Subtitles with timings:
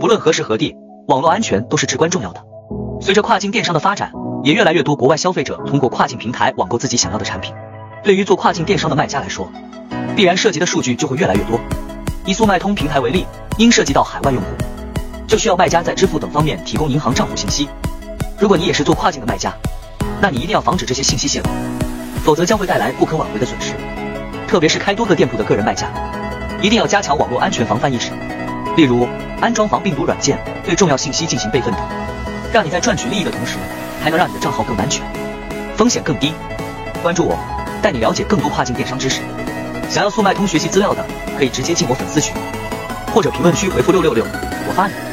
[0.00, 0.76] 不论何时何地，
[1.08, 2.40] 网络安全都是至关重要的。
[3.00, 4.12] 随着跨境电商的发展，
[4.44, 7.52] 也越来越多国外消费者通过跨境平台网购自己想要的产品。
[8.04, 9.50] 对于做跨境电商的卖家来说，
[10.14, 11.58] 必然涉及的数据就会越来越多。
[12.24, 13.26] 以速卖通平台为例，
[13.56, 14.46] 因涉及到海外用户，
[15.26, 17.68] 就需要卖家在支付等方面提供银行账户信息。
[18.38, 19.52] 如果你也是做跨境的卖家，
[20.22, 21.48] 那你一定要防止这些信息泄露，
[22.22, 23.74] 否则将会带来不可挽回的损失。
[24.46, 25.88] 特别是开多个店铺的个人卖家，
[26.62, 28.12] 一定要加强网络安全防范意识，
[28.76, 29.08] 例如
[29.40, 31.80] 安装防病毒软件，对重要信息进行备份等，
[32.52, 33.56] 让你在赚取利益的同时，
[34.02, 35.04] 还能让你的账号更安全，
[35.76, 36.32] 风险更低。
[37.02, 37.38] 关注我，
[37.80, 39.20] 带你了解更多跨境电商知识。
[39.88, 41.04] 想要速卖通学习资料的，
[41.38, 42.34] 可以直接进我粉丝群，
[43.14, 44.24] 或者评论区回复六六六，
[44.66, 45.07] 我发你。